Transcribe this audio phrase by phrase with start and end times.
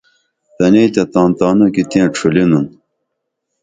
[0.55, 2.65] تنئیں تیہ تان تانوں کی تیں ڇُھلینُن